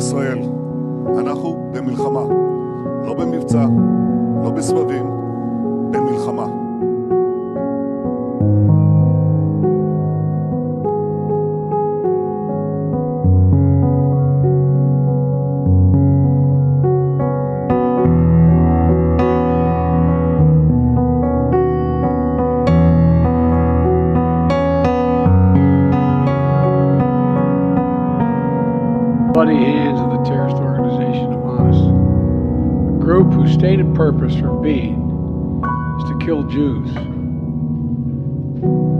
[0.00, 0.38] ישראל,
[1.18, 2.20] אנחנו במלחמה.
[3.06, 3.66] לא במבצע,
[4.44, 5.06] לא בסבבים,
[5.90, 6.59] במלחמה.
[34.00, 34.94] Purpose for being
[35.98, 36.88] is to kill Jews.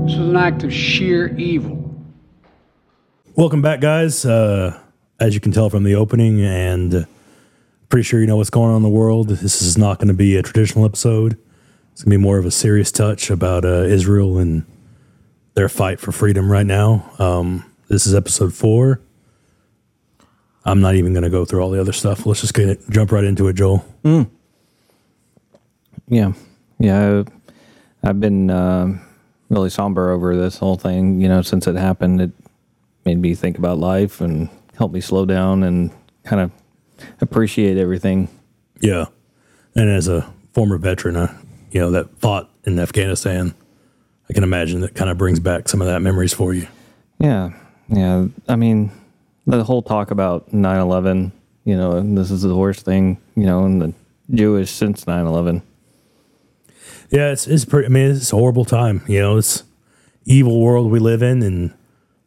[0.05, 1.91] This was an act of sheer evil.
[3.35, 4.27] Welcome back, guys.
[4.27, 4.79] Uh,
[5.19, 7.05] as you can tell from the opening, and uh,
[7.89, 9.29] pretty sure you know what's going on in the world.
[9.29, 11.39] This is not going to be a traditional episode.
[11.93, 14.67] It's going to be more of a serious touch about uh, Israel and
[15.55, 17.11] their fight for freedom right now.
[17.19, 19.01] Um, this is episode four.
[20.67, 22.27] I'm not even going to go through all the other stuff.
[22.27, 23.83] Let's just get it, jump right into it, Joel.
[26.11, 26.33] Yeah,
[26.79, 27.23] yeah.
[28.03, 28.99] I've been uh,
[29.49, 31.21] really somber over this whole thing.
[31.21, 32.33] You know, since it happened, it
[33.05, 35.91] made me think about life and helped me slow down and
[36.25, 36.51] kind of
[37.21, 38.29] appreciate everything.
[38.81, 39.07] Yeah,
[39.77, 41.33] and as a former veteran, uh,
[41.71, 43.55] you know that fought in Afghanistan,
[44.29, 46.67] I can imagine that kind of brings back some of that memories for you.
[47.21, 47.51] Yeah,
[47.89, 48.27] yeah.
[48.49, 48.91] I mean,
[49.47, 51.33] the whole talk about 9/11.
[51.65, 53.19] You know, and this is the worst thing.
[53.37, 53.95] You know, in the
[54.33, 55.63] Jewish since 9/11.
[57.11, 57.87] Yeah, it's it's pretty.
[57.87, 59.03] I mean, it's a horrible time.
[59.09, 59.65] You know, it's
[60.25, 61.75] evil world we live in, and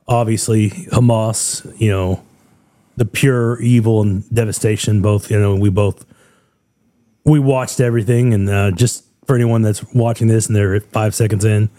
[0.07, 1.65] obviously Hamas.
[1.79, 2.23] You know,
[2.97, 5.01] the pure evil and devastation.
[5.01, 5.31] Both.
[5.31, 6.05] You know, we both
[7.23, 11.45] we watched everything, and uh, just for anyone that's watching this and they're five seconds
[11.45, 11.69] in,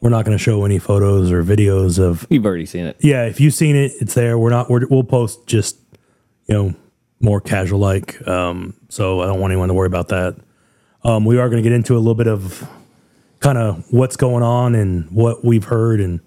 [0.00, 2.26] we're not going to show any photos or videos of.
[2.30, 2.96] You've already seen it.
[3.00, 4.38] Yeah, if you've seen it, it's there.
[4.38, 4.70] We're not.
[4.70, 5.76] We're, we'll post just
[6.46, 6.74] you know
[7.20, 8.26] more casual like.
[8.26, 10.36] Um, so I don't want anyone to worry about that.
[11.04, 12.66] Um, we are going to get into a little bit of
[13.40, 16.20] kind of what's going on and what we've heard, and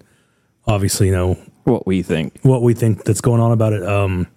[0.66, 1.34] obviously, you know,
[1.64, 2.38] What we think.
[2.42, 3.82] what we think that's going on about it.
[3.82, 4.28] Um,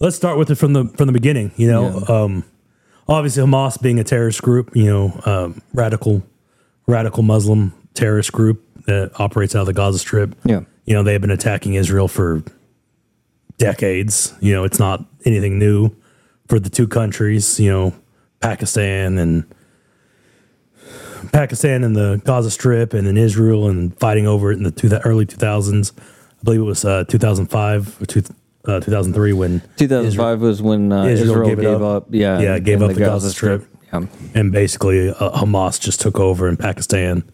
[0.00, 1.52] let's start with it from the from the beginning.
[1.56, 2.44] You know, um,
[3.08, 6.22] obviously Hamas being a terrorist group, you know, um, radical
[6.86, 10.34] radical Muslim terrorist group that operates out of the Gaza Strip.
[10.46, 10.60] Yeah.
[10.86, 12.42] you know, they've been attacking Israel for
[13.58, 14.32] decades.
[14.40, 15.90] You know, it's not anything new
[16.48, 17.60] for the two countries.
[17.60, 17.94] You know,
[18.40, 19.44] Pakistan and
[21.32, 24.88] Pakistan and the Gaza Strip, and then Israel and fighting over it in the two,
[25.04, 25.92] early two thousands.
[25.98, 28.22] I believe it was uh, two thousand five or two,
[28.66, 32.04] uh, two thousand three when 2005 was when uh, Israel Israel, gave gave, up.
[32.04, 32.06] up.
[32.10, 33.66] Yeah, Yeah, gave up the Gaza Strip.
[33.92, 34.06] Yeah.
[34.34, 37.24] and basically uh, Hamas just took over, and Pakistan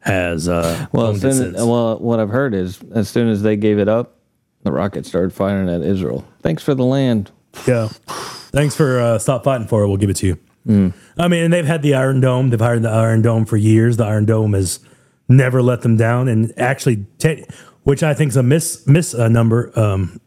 [0.00, 1.56] has uh, Well, as since.
[1.56, 4.18] well, what I've heard is as soon as they gave it up,
[4.62, 6.24] the rockets started firing at Israel.
[6.42, 7.30] Thanks for the land.
[7.66, 7.88] Yeah.
[8.08, 9.88] Thanks for uh, stop fighting for it.
[9.88, 10.38] We'll give it to you.
[10.66, 10.92] Mm.
[11.16, 12.50] I mean, and they've had the Iron Dome.
[12.50, 13.96] They've hired the Iron Dome for years.
[13.96, 14.80] The Iron Dome has
[15.28, 17.44] never let them down, and actually, te-
[17.84, 19.76] which I think is a miss miss uh, number.
[19.78, 20.20] Um,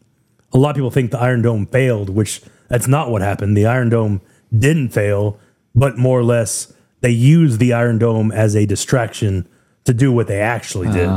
[0.53, 3.55] a lot of people think the Iron Dome failed, which that's not what happened.
[3.55, 4.21] The Iron Dome
[4.57, 5.39] didn't fail,
[5.75, 9.47] but more or less they used the Iron Dome as a distraction
[9.85, 11.07] to do what they actually did.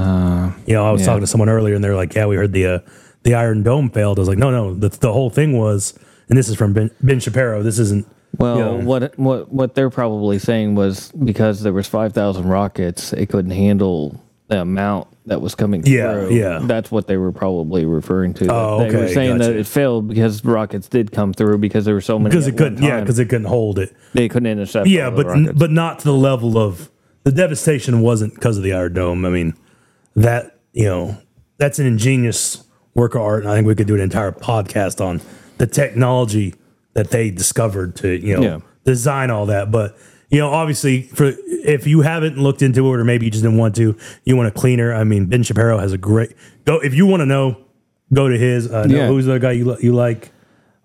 [0.67, 1.07] you know, I was yeah.
[1.07, 2.79] talking to someone earlier, and they're like, "Yeah, we heard the uh,
[3.23, 6.39] the Iron Dome failed." I was like, "No, no, the, the whole thing was." And
[6.39, 7.63] this is from Ben, ben Shapiro.
[7.63, 8.07] This isn't.
[8.39, 13.13] Well, you know, what what what they're probably saying was because there was 5,000 rockets,
[13.13, 16.35] it couldn't handle the amount that was coming Yeah, through.
[16.35, 16.59] yeah.
[16.63, 18.49] That's what they were probably referring to.
[18.53, 19.51] Oh, They were saying gotcha.
[19.53, 22.31] that it failed because rockets did come through because there were so many.
[22.31, 22.83] because it couldn't.
[22.83, 23.95] Yeah, because it couldn't hold it.
[24.15, 24.89] they couldn't intercept.
[24.89, 25.53] Yeah, but rockets.
[25.59, 26.91] but not to the level of
[27.25, 29.25] the devastation wasn't because of the Iron Dome.
[29.25, 29.55] I mean,
[30.17, 31.17] that you know
[31.59, 32.65] that's an ingenious
[32.95, 35.21] work of art, and I think we could do an entire podcast on
[35.59, 36.55] the technology
[36.95, 38.59] that they discovered to you know Yeah.
[38.85, 39.71] design all that.
[39.71, 39.97] But
[40.31, 43.59] you know, obviously, for if you haven't looked into it, or maybe you just didn't
[43.59, 44.95] want to, you want a cleaner.
[44.95, 46.79] I mean, Ben Shapiro has a great go.
[46.79, 47.59] If you want to know,
[48.13, 48.71] go to his.
[48.71, 49.09] Uh, Yeah.
[49.09, 50.31] who's the guy you you like?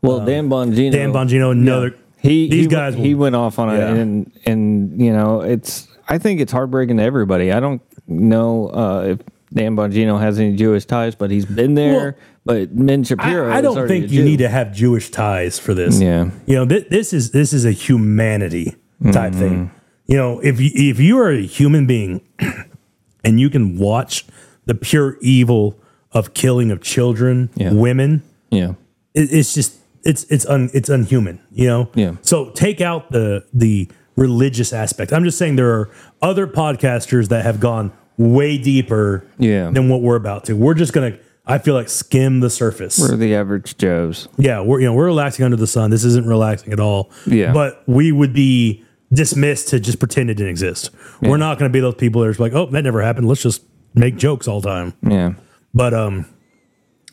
[0.02, 0.92] well, Dan Bongino.
[0.92, 1.52] Dan Bongino.
[1.52, 1.96] Another.
[2.20, 3.94] He These he, guys he went off on it, Yeah.
[3.94, 5.88] and and you know it's.
[6.10, 7.52] I think it's heartbreaking to everybody.
[7.52, 9.20] I don't know uh, if
[9.54, 12.18] Dan Bongino has any Jewish ties, but he's been there.
[12.48, 14.26] But Ben Shapiro, I, I don't think you Jew.
[14.26, 16.02] need to have Jewish ties for this.
[16.02, 16.32] Yeah.
[16.46, 18.76] you know, th- this is this is a humanity
[19.12, 19.40] type Mm-hmm.
[19.40, 19.72] thing.
[20.08, 22.22] You know, if you, if you are a human being
[23.24, 24.26] and you can watch
[24.66, 25.78] the pure evil
[26.12, 27.74] of killing of children, Yeah.
[27.74, 28.74] women, Yeah,
[29.14, 31.40] it, it's just it's it's un, it's unhuman.
[31.52, 31.90] You know.
[31.96, 32.16] Yeah.
[32.22, 35.12] So take out the the religious aspect.
[35.14, 35.90] I'm just saying there are
[36.22, 39.70] other podcasters that have gone way deeper Yeah.
[39.72, 40.56] than what we're about to.
[40.56, 41.18] We're just gonna
[41.50, 43.00] I feel like skim the surface.
[43.00, 44.28] We're the average Joes.
[44.38, 45.90] yeah, we're you know we're relaxing under the sun.
[45.92, 47.10] This isn't relaxing at all.
[47.26, 47.54] Yeah.
[47.54, 48.84] but we would be
[49.14, 50.90] dismissed to just pretend it didn't exist.
[51.22, 53.28] We're not going to be those people that are just like, oh, that never happened.
[53.28, 53.64] Let's just
[53.96, 54.94] make jokes all the time.
[55.02, 55.34] Yeah.
[55.74, 56.26] But um,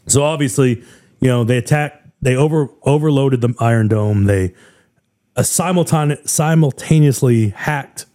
[0.08, 0.82] so obviously,
[1.20, 4.24] you know, they attacked, they over overloaded the Iron Dome.
[4.24, 4.54] They
[5.36, 8.06] uh, simultane- simultaneously hacked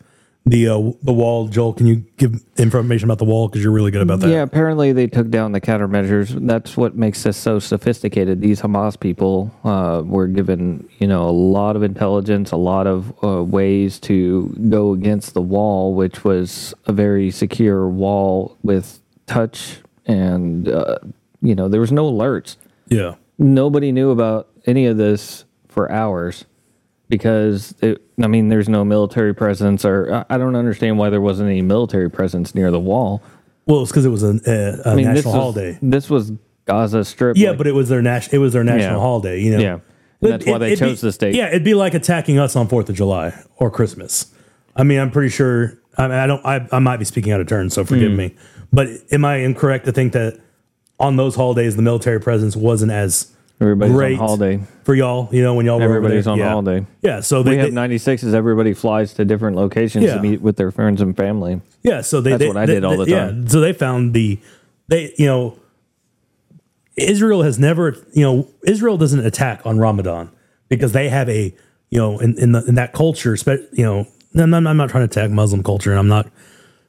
[0.49, 1.47] the uh, the wall.
[1.47, 4.29] Joel, can you give information about the wall because you're really good about that?
[4.29, 6.47] Yeah, apparently they took down the countermeasures.
[6.47, 8.41] That's what makes this so sophisticated.
[8.41, 13.13] These Hamas people uh, were given, you know, a lot of intelligence, a lot of
[13.23, 19.77] uh, ways to go against the wall, which was a very secure wall with touch,
[20.05, 20.97] and uh,
[21.41, 22.57] you know there was no alerts.
[22.87, 26.45] yeah, Nobody knew about any of this for hours
[27.09, 31.49] because it, I mean, there's no military presence, or I- don't understand why there wasn't
[31.49, 33.21] any military presence near the wall.
[33.65, 35.79] Well, it's because it was a, a, uh, a I mean, national this was, holiday.
[35.81, 36.31] This was
[36.65, 37.35] Gaza Strip.
[37.35, 38.35] Yeah, like- but it was their national.
[38.35, 38.99] It was their national Yeah.
[38.99, 39.41] holiday.
[39.41, 39.59] You know.
[39.59, 39.79] Yeah.
[40.21, 41.35] And that's why they be- chose this date.
[41.35, 44.33] Yeah, it'd be like attacking us on Fourth of July or Christmas.
[44.75, 45.79] I mean, I'm pretty sure.
[45.97, 46.45] I, mean, I don't.
[46.45, 48.17] I, I might be speaking out of turn, so forgive hmm.
[48.17, 48.35] me.
[48.71, 50.39] But am I incorrect to think that
[50.99, 54.59] on those holidays the military presence wasn't as Everybody's great on holiday.
[54.83, 55.27] for y'all?
[55.33, 56.31] You know, when y'all were over Everybody's there?
[56.33, 56.49] on yeah.
[56.49, 56.85] holiday.
[57.01, 60.15] Yeah, so We they, have they 96 as everybody flies to different locations Yeah.
[60.15, 61.61] to meet with their friends and family.
[61.83, 63.41] Yeah, so they That's they- what I they- did all the they- time.
[63.43, 64.39] Yeah, so they found the
[64.87, 65.57] they you know
[66.97, 70.29] Israel has never you know Israel doesn't attack on Ramadan
[70.67, 71.53] because they have a
[71.89, 74.89] you know in in, the, in that culture spe- you know I'm not, I'm not
[74.89, 76.29] trying to attack Muslim culture and I'm not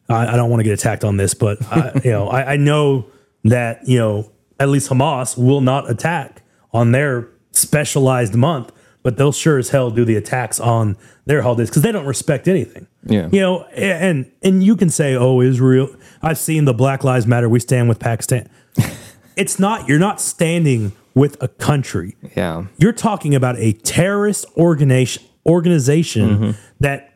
[0.08, 2.56] I, I don't want to get attacked on this but I, you know I, I
[2.56, 3.06] know
[3.44, 6.39] that you know at least Hamas will not attack
[6.72, 8.72] on their specialized month
[9.02, 10.94] but they'll sure as hell do the attacks on
[11.24, 13.28] their holidays because they don't respect anything Yeah.
[13.32, 15.88] you know, and and you can say, "Oh, Israel."
[16.20, 17.48] I've seen the Black Lives Matter.
[17.48, 18.46] We stand with Pakistan.
[19.36, 19.88] it's not.
[19.88, 22.14] You're not standing with a country.
[22.36, 22.66] Yeah.
[22.76, 27.14] You're talking about a terrorist organization organization that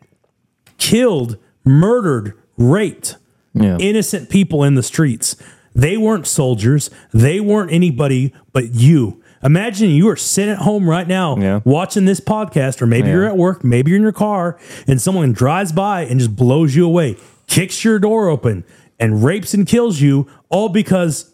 [0.79, 3.17] killed, murdered, raped
[3.53, 3.77] Yeah.
[3.79, 5.37] innocent people in the streets.
[5.75, 6.89] They weren't soldiers.
[7.13, 9.21] They weren't anybody but you.
[9.45, 11.61] Imagine you are sitting at home right now Yeah.
[11.65, 15.33] watching this podcast, or maybe you're at work, maybe you're in your car, and someone
[15.33, 18.65] drives by and just blows you away, kicks your door open,
[18.99, 21.31] and rapes and kills you, all because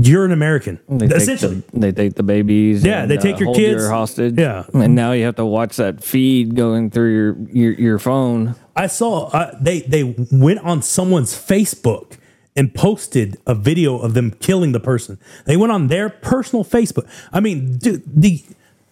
[0.00, 0.78] you're an American.
[0.88, 1.62] They take, Essentially.
[1.72, 2.84] the, they take the babies.
[2.84, 3.88] Yeah, and, they take uh, your kids.
[3.88, 4.38] hostage.
[4.38, 4.64] Yeah.
[4.72, 8.54] and now you have to watch that feed going through your your, your phone.
[8.76, 12.12] I saw uh, they they went on someone's Facebook
[12.58, 15.16] and posted a video of them killing the person.
[15.44, 17.08] They went on their personal Facebook.
[17.32, 18.44] I mean, dude, the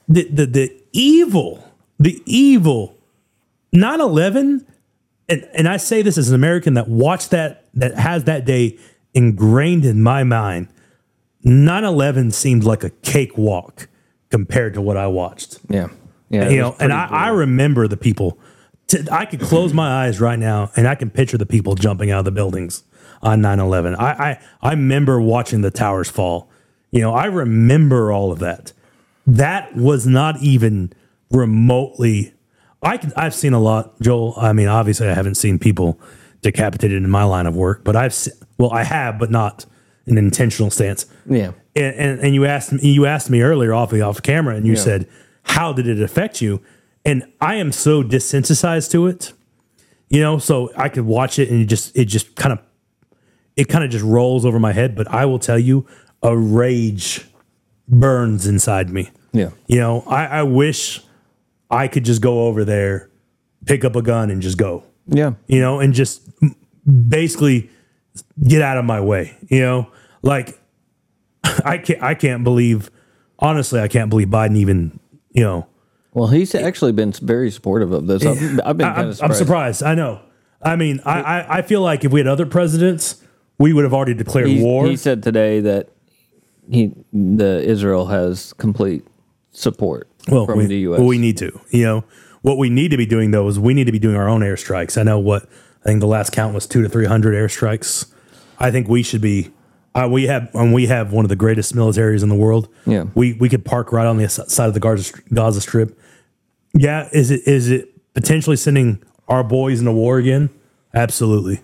[0.09, 1.69] the the, the evil,
[1.99, 2.97] the evil
[3.75, 4.65] 9/11
[5.29, 8.79] and and I say this as an American that watched that that has that day
[9.15, 10.69] ingrained in my mind.
[11.45, 13.89] 9/11 seemed like a cakewalk
[14.31, 15.89] compared to what I watched Yeah,
[16.31, 16.49] yeah.
[16.49, 18.39] you know, and I, I remember the people.
[19.11, 22.21] I could close my eyes right now and I can picture the people jumping out
[22.21, 22.85] of the buildings
[23.23, 23.95] on 9 11.
[23.97, 26.51] I, I, I remember watching the towers fall.
[26.91, 28.73] You know, I remember all of that.
[29.27, 30.93] That was not even
[31.31, 32.33] remotely.
[32.83, 34.35] I can, I've seen a lot, Joel.
[34.37, 36.01] I mean, obviously, I haven't seen people
[36.43, 39.67] decapitated in my line of work, but I've se- well, I have, but not
[40.07, 41.51] in an intentional stance yeah.
[41.75, 44.75] and, and, and you asked me you asked me earlier off off camera and you
[44.75, 44.79] Yeah.
[44.79, 45.09] said
[45.43, 46.63] how did it affect you
[47.05, 49.33] and i am so desensitized to it
[50.09, 52.61] you know so i could watch it and it just it just kind of
[53.57, 55.87] it kind of just rolls over my head but i will tell you
[56.23, 57.27] a rage
[57.89, 59.51] burns inside me Yeah.
[59.67, 61.03] you know i, I wish
[61.71, 63.11] i could just go over there
[63.65, 65.33] pick up a gun and just go Yeah.
[65.47, 66.29] you know, and just
[67.09, 67.71] basically
[68.47, 69.89] get out of my way, you know?
[70.23, 70.59] Like
[71.65, 72.91] I can't I can't believe
[73.39, 74.99] honestly, I can't believe Biden even,
[75.33, 75.67] you know,
[76.13, 78.25] Well, he's actually been very supportive of this.
[78.25, 79.39] I've, I've been I, kind am surprised.
[79.39, 79.83] surprised.
[79.83, 80.21] I know.
[80.63, 83.23] I mean, I, I, I feel like if we had other presidents,
[83.59, 84.87] we would have already declared He, war.
[84.87, 85.89] he said today that
[86.71, 89.05] he the Israel has complete
[89.53, 90.99] support well, from we, the U.S.
[90.99, 91.59] well, we need to.
[91.71, 92.05] You know,
[92.43, 94.41] what we need to be doing though is we need to be doing our own
[94.41, 94.99] airstrikes.
[94.99, 95.45] I know what
[95.83, 98.13] I think the last count was two to three hundred airstrikes.
[98.59, 99.51] I think we should be.
[99.95, 102.69] Uh, we have and we have one of the greatest militaries in the world.
[102.85, 103.05] Yeah.
[103.15, 105.99] we we could park right on the s- side of the Gaza, Gaza Strip.
[106.75, 110.51] Yeah, is it is it potentially sending our boys into war again?
[110.93, 111.61] Absolutely.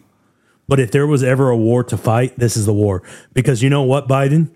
[0.73, 3.03] But if there was ever a war to fight, this is the war.
[3.35, 4.49] Because you know what, Biden?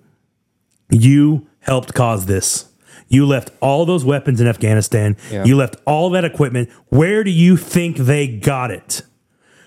[0.88, 2.72] You helped cause this.
[3.06, 5.18] You left all those weapons in Afghanistan.
[5.30, 5.44] Yeah.
[5.44, 6.70] You left all that equipment.
[6.88, 9.02] Where do you think they got it?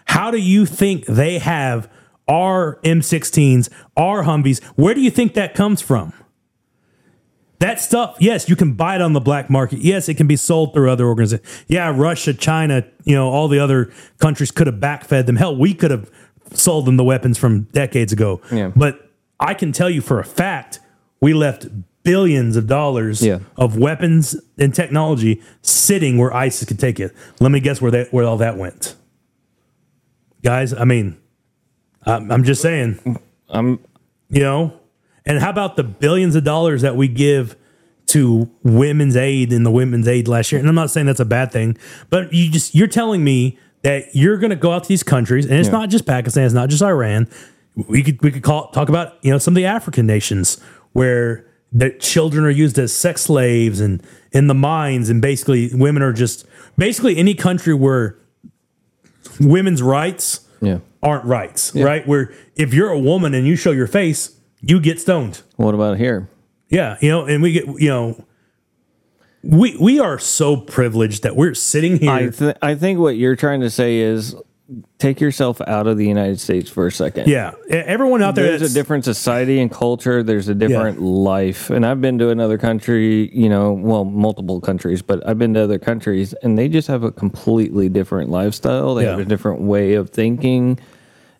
[0.06, 1.88] How do you think they have
[2.28, 4.64] our M16s, our Humvees.
[4.76, 6.14] Where do you think that comes from?
[7.60, 9.80] That stuff, yes, you can buy it on the black market.
[9.80, 11.66] Yes, it can be sold through other organizations.
[11.68, 15.36] Yeah, Russia, China, you know, all the other countries could have backfed them.
[15.36, 16.10] Hell, we could have
[16.54, 18.42] sold them the weapons from decades ago.
[18.52, 18.72] Yeah.
[18.76, 20.80] But I can tell you for a fact,
[21.22, 21.68] we left
[22.04, 23.40] billions of dollars Yeah.
[23.58, 27.14] of weapons and technology sitting where ISIS could take it.
[27.40, 28.96] Let me guess where that where all that went.
[30.44, 31.18] Guys, I mean,
[32.06, 33.18] I'm, I'm just saying,
[33.50, 33.80] I'm
[34.30, 34.74] you know,
[35.26, 37.56] and how about the billions of dollars that we give
[38.08, 40.60] to women's aid in the women's aid last year?
[40.60, 41.78] And I'm not saying that's a bad thing,
[42.10, 45.46] but you just you're telling me that you're going to go out to these countries,
[45.46, 45.74] and it's Yeah.
[45.74, 47.28] not just Pakistan, it's not just Iran.
[47.76, 50.60] We could we could call talk about you know some of the African nations
[50.94, 56.02] where the children are used as sex slaves and in the mines, and basically women
[56.04, 56.46] are just
[56.78, 58.18] basically any country where
[59.40, 60.80] women's rights yeah.
[61.02, 62.06] aren't rights, right?
[62.08, 65.42] Where if you're a woman and you show your face, you get stoned.
[65.56, 66.30] What about here?
[66.70, 68.26] Yeah, you know, and we get you know,
[69.44, 72.12] we we are so privileged that we're sitting here.
[72.12, 74.36] I th- I think what you're trying to say is
[75.00, 77.28] take yourself out of the United States for a second.
[77.28, 78.46] yeah, everyone out there.
[78.58, 80.22] There's a different society and culture.
[80.22, 81.72] There's a different life.
[81.72, 85.62] And I've been to another country, you know, well, multiple countries, but I've been to
[85.64, 88.94] other countries and they just have a completely different lifestyle.
[88.94, 90.80] They have a different way of thinking.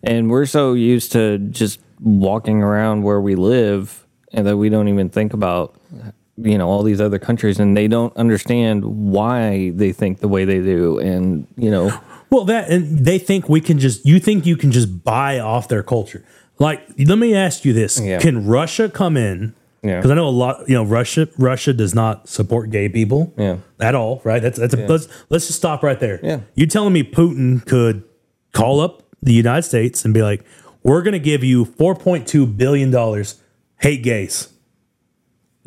[0.02, 4.88] And we're so used to just walking around where we live and that we don't
[4.88, 5.76] even think about
[6.42, 10.44] you know all these other countries and they don't understand why they think the way
[10.44, 11.90] they do and you know
[12.30, 14.06] Well, that and they think we can just.
[14.06, 16.24] You think you can just buy off their culture?
[16.60, 18.20] Like, let me ask you this: Yeah.
[18.20, 19.52] Can Russia come in?
[19.82, 19.96] Yeah.
[19.96, 20.68] Because I know a lot.
[20.68, 21.28] You know, Russia.
[21.38, 23.34] Russia does not support gay people.
[23.36, 23.56] Yeah.
[23.80, 24.20] At all.
[24.22, 24.40] Right.
[24.40, 24.74] That's that's.
[24.74, 26.20] A, let's let's just stop right there.
[26.22, 26.40] Yeah.
[26.54, 28.04] You telling me Putin could
[28.52, 30.44] call up the United States and be like,
[30.84, 33.40] "We're going to give you four point two billion dollars.
[33.80, 34.50] Hate gays."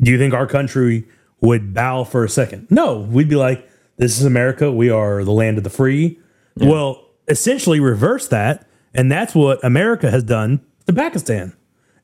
[0.00, 1.06] Do you think our country
[1.40, 2.66] would bow for a second?
[2.70, 4.70] No, we'd be like, "This is America.
[4.72, 6.18] We are the land of the free."
[6.56, 11.52] Well, essentially reverse that, and that's what America has done to Pakistan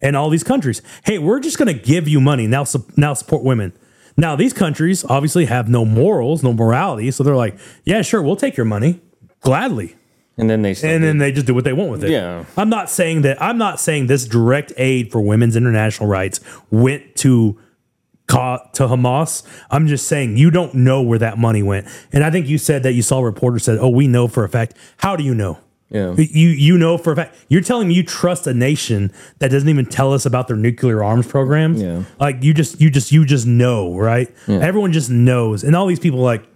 [0.03, 0.83] and all these countries.
[1.05, 2.65] Hey, we're just going to give you money now.
[2.65, 3.73] Su- now support women.
[4.17, 8.37] Now these countries obviously have no morals, no morality, so they're like, "Yeah, sure, we'll
[8.37, 9.01] take your money
[9.41, 9.97] gladly."
[10.41, 12.11] and then they and then they just do what they want with it.
[12.11, 12.45] Yeah.
[12.57, 13.41] I'm not saying that.
[13.43, 17.59] I'm not saying this direct aid for women's international rights went to
[18.31, 19.43] to Hamas.
[19.71, 21.87] I'm just saying you don't know where that money went.
[22.13, 24.45] And I think you said that you saw a reporter said, "Oh, we know for
[24.45, 25.59] a fact." How do you know?
[25.91, 26.15] Yeah.
[26.17, 27.37] You you know for a fact.
[27.49, 31.03] You're telling me you trust a nation that doesn't even tell us about their nuclear
[31.03, 31.83] arms programs.
[31.83, 32.05] Yeah.
[32.21, 34.33] Like you just you just you just know, right?
[34.49, 35.65] Everyone just knows.
[35.65, 36.47] And all these people like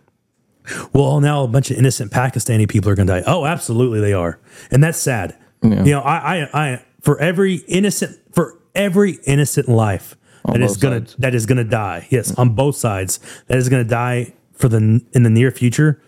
[0.92, 3.22] well, now a bunch of innocent Pakistani people are going to die.
[3.26, 4.38] Oh, absolutely, they are,
[4.70, 5.36] and that's sad.
[5.62, 10.16] You know, I, I, I, for every innocent, for every innocent life
[10.52, 11.16] that is gonna sides.
[11.18, 12.06] that is gonna die.
[12.10, 16.00] Yes, on both sides, that is gonna die for the in the near future.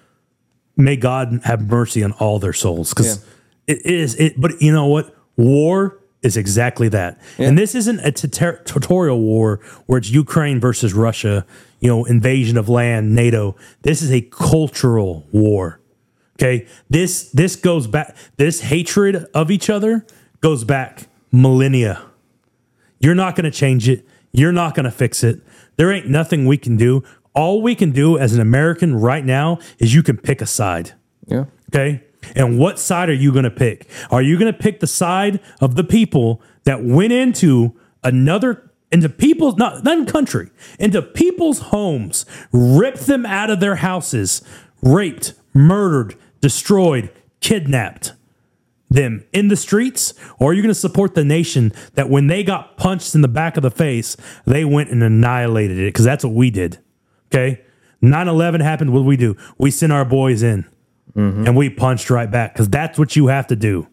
[0.76, 3.24] May God have mercy on all their souls, because
[3.66, 4.40] it is it.
[4.40, 5.14] But you know what?
[5.36, 11.46] War is exactly that, and this isn't a territorial war where it's Ukraine versus Russia.
[11.80, 13.54] You know, invasion of land, NATO.
[13.82, 15.80] This is a cultural war.
[16.38, 18.16] Okay, this this goes back.
[18.36, 20.06] This hatred of each other
[20.40, 22.02] goes back millennia.
[22.98, 24.06] You're not going to change it.
[24.36, 25.40] You're not going to fix it.
[25.76, 27.02] There ain't nothing we can do.
[27.34, 30.92] All we can do as an American right now is you can pick a side.
[31.26, 32.02] yeah Okay.
[32.34, 33.88] And what side are you going to pick?
[34.10, 39.08] Are you going to pick the side of the people that went into another, into
[39.08, 44.42] people's, not, not country, into people's homes, ripped them out of their houses,
[44.82, 48.12] raped, murdered, destroyed, kidnapped
[48.88, 50.14] them in the streets?
[50.38, 53.28] Or you're you going to support the nation that when they got punched in the
[53.28, 55.88] back of the face, they went and annihilated it?
[55.88, 56.78] Because that's what we did.
[57.32, 57.62] Okay.
[58.02, 58.92] 9 11 happened.
[58.92, 59.36] What did we do?
[59.58, 60.64] We sent our boys in
[61.16, 61.46] mm-hmm.
[61.46, 63.88] and we punched right back because that's what you have to do.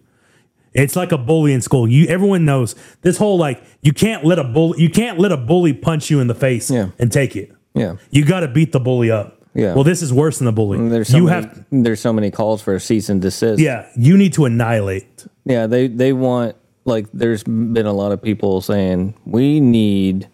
[0.74, 1.88] It's like a bully in school.
[1.88, 5.38] You everyone knows this whole like you can't let a bully you can't let a
[5.38, 6.90] bully punch you in the face Yeah.
[7.00, 7.52] and take it.
[7.76, 9.43] yeah You got to beat the bully up.
[9.56, 9.76] Yeah.
[9.76, 10.90] Well, this is worse than the bully.
[10.90, 13.88] there's so you many, have there's so many calls for a cease and desist yeah.
[13.96, 15.26] You need to annihilate.
[15.46, 16.56] Yeah, they they want
[16.86, 20.28] like there's been a lot of people saying we need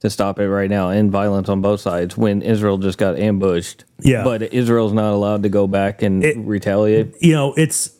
[0.00, 3.84] to stop it right now and violence on both sides when Israel just got ambushed.
[4.00, 4.22] Yeah.
[4.22, 7.14] But Israel's not allowed to go back and It- retaliate.
[7.20, 7.90] you know, it's.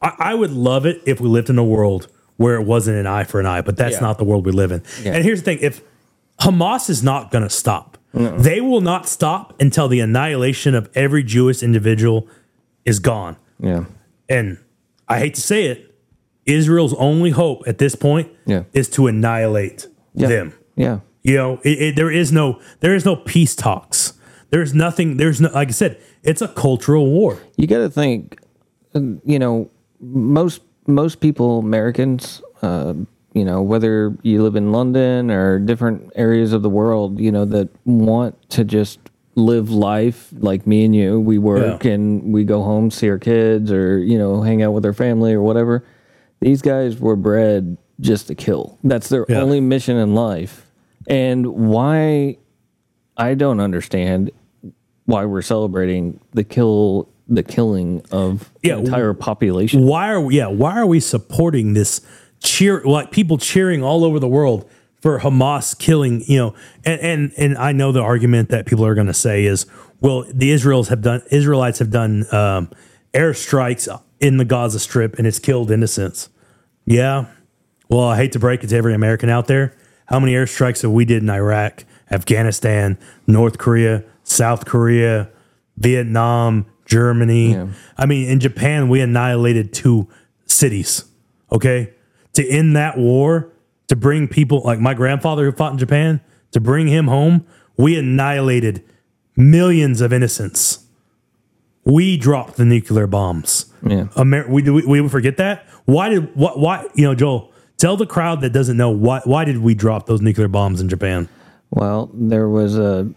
[0.00, 3.06] I, I would love it if we lived in a world where it wasn't an
[3.06, 4.00] eye for an eye, but that's Yeah.
[4.00, 4.82] not the world we live in.
[5.02, 5.14] Yeah.
[5.14, 5.82] And here's the thing: if
[6.40, 7.50] Hamas is not going to
[8.12, 12.26] they will not stop until the annihilation of every Jewish individual
[12.84, 13.36] is gone.
[13.60, 13.84] Yeah.
[14.28, 14.58] And
[15.08, 15.94] I hate to say it,
[16.46, 18.64] Israel's only hope at this point Yeah.
[18.72, 20.28] is to annihilate Yeah.
[20.28, 20.52] them.
[20.76, 21.00] Yeah.
[21.22, 24.14] You know, it, it, there is no there is no peace talks.
[24.50, 25.18] There's nothing.
[25.18, 25.98] There's no like I said.
[26.22, 27.38] It's a cultural war.
[27.56, 28.40] You got to think,
[28.94, 32.94] you know, most most people, Americans, uh,
[33.34, 37.44] you know, whether you live in London or different areas of the world, you know,
[37.44, 38.98] that want to just
[39.34, 41.20] live life like me and you.
[41.20, 41.92] We work Yeah.
[41.92, 45.32] and we go home, see our kids, or you know, hang out with our family
[45.32, 45.84] or whatever.
[46.40, 48.78] These guys were bred just to kill.
[48.82, 49.40] That's their Yeah.
[49.42, 50.70] only mission in life.
[51.06, 52.38] And why
[53.16, 54.30] I don't understand
[55.06, 59.86] why we're celebrating the kill the killing of Yeah, the entire population.
[59.86, 60.46] Why are we, yeah?
[60.46, 62.00] Why are we supporting this
[62.40, 62.82] cheer?
[62.84, 64.68] Like people cheering all over the world
[65.00, 66.22] for Hamas killing.
[66.26, 66.54] You know,
[66.84, 69.66] and and and I know the argument that people are going to say is,
[70.00, 72.70] well, the Israels have done Israelites have done um,
[73.12, 73.88] airstrikes
[74.20, 76.28] in the Gaza Strip and it's killed innocents.
[76.84, 77.26] Yeah.
[77.88, 79.74] Well, I hate to break it to every American out there.
[80.06, 85.30] How many airstrikes have we did in Iraq, Afghanistan, North Korea, South Korea,
[85.76, 87.52] Vietnam, Germany?
[87.52, 87.68] Yeah.
[87.96, 90.08] I mean, in Japan, we annihilated two
[90.46, 91.04] cities.
[91.52, 91.92] Okay.
[92.38, 93.50] To end that war,
[93.88, 96.20] to bring people like my grandfather who fought in Japan,
[96.52, 97.44] to bring him home,
[97.76, 98.84] we annihilated
[99.34, 100.86] millions of innocents.
[101.82, 103.72] We dropped the nuclear bombs.
[103.84, 104.06] Yeah.
[104.16, 105.66] Amer- we, we we forget that.
[105.84, 107.52] Why did what why you know Joel?
[107.76, 110.88] Tell the crowd that doesn't know why why did we drop those nuclear bombs in
[110.88, 111.28] Japan?
[111.70, 113.12] Well, there was a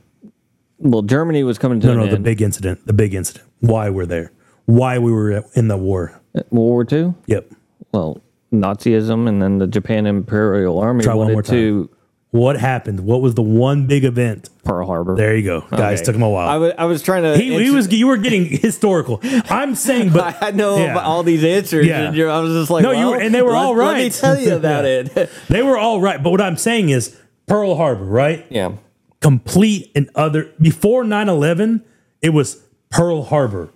[0.80, 2.88] well, Germany was coming to No, no, the big incident.
[2.88, 3.48] The big incident.
[3.60, 4.32] Why we're there.
[4.66, 6.20] Why we were in the war.
[6.34, 7.14] World War II.
[7.28, 7.52] Yep.
[7.92, 8.20] Well,
[8.52, 11.90] Nazism, and then the Japan Imperial Army Try one wanted more to
[12.32, 13.00] What happened?
[13.02, 14.50] What was the one big event?
[14.64, 15.16] Pearl Harbor.
[15.16, 16.00] There you go, guys.
[16.00, 16.06] Okay.
[16.06, 16.60] Took him a I while.
[16.60, 17.38] was I was trying to.
[17.38, 17.92] he, he was.
[17.92, 19.20] You were getting historical.
[19.24, 20.92] I'm saying, but I know Yeah.
[20.92, 22.08] about all these answers, Yeah.
[22.08, 23.76] and you're, I was just like, No, you well, were- and they were let- all
[23.76, 24.12] Let me right.
[24.12, 25.04] tell you about Yeah.
[25.16, 25.30] it.
[25.50, 26.22] they were all right.
[26.22, 27.18] But what I'm saying is
[27.48, 28.46] Pearl Harbor, right?
[28.50, 28.74] yeah,
[29.22, 31.82] Complete and other before 9/11,
[32.22, 33.70] it was Pearl Harbor.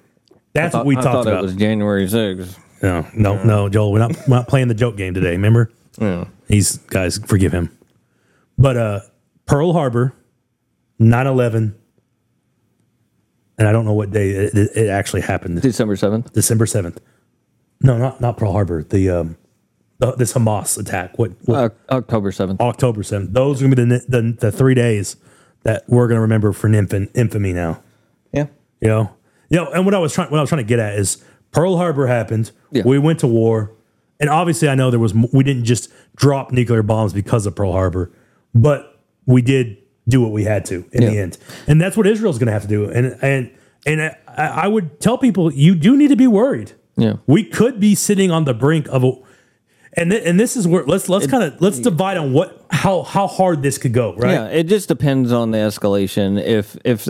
[0.54, 1.40] That's what we I talked thought about.
[1.40, 2.58] it was January 6th.
[2.86, 3.92] No, no, no, Joel.
[3.92, 5.32] We're not, we're not playing the joke game today.
[5.32, 5.72] Remember?
[6.00, 6.26] Yeah.
[6.48, 7.76] He's guys, forgive him.
[8.58, 9.00] But uh
[9.46, 10.14] Pearl Harbor,
[11.00, 11.76] 9-11,
[13.58, 15.62] and I don't know what day it, it, it actually happened.
[15.62, 16.34] December 7th.
[16.34, 17.00] December seventh.
[17.82, 18.84] No, not not Pearl Harbor.
[18.84, 19.38] The um,
[20.00, 21.18] the, this Hamas attack.
[21.18, 22.60] What, what Uh, October 7th.
[22.60, 23.34] October seventh?
[23.34, 25.16] Those are gonna be the, the the three days
[25.64, 27.82] that we're gonna remember for infamy, infamy now.
[28.34, 28.48] Yeah.
[28.82, 29.16] You know,
[29.50, 31.24] you know, and what I was trying, what I was trying to get at is
[31.56, 32.52] Pearl Harbor happened.
[32.72, 32.84] Yeah.
[32.86, 33.72] We went to war,
[34.20, 37.72] and obviously, I know there was we didn't just drop nuclear bombs because of Pearl
[37.72, 38.12] Harbor,
[38.54, 41.38] but we did do what we had to in the end,
[41.68, 42.90] and that's what Israel's going to have to do.
[42.90, 43.52] And and
[43.86, 44.16] and I,
[44.64, 46.74] I would tell people you do need to be worried.
[46.98, 47.16] Yeah.
[47.28, 49.12] we could be sitting on the brink of a.
[49.98, 53.04] And, th- and this is where let's let's kind of let's divide on what how
[53.04, 56.42] how hard this could go right Yeah, it just depends on the escalation.
[56.42, 57.02] If if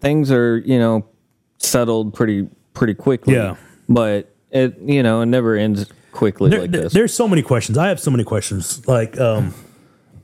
[0.00, 1.06] things are you know
[1.58, 3.54] settled pretty pretty quickly, Yeah.
[3.92, 6.92] But it you know it never ends quickly There- like this.
[6.92, 7.76] There's so many questions.
[7.76, 8.86] I have so many questions.
[8.86, 9.54] Like, um,